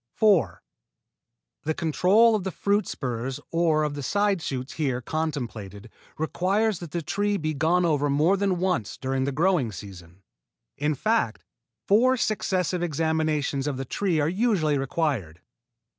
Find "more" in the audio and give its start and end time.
8.09-8.35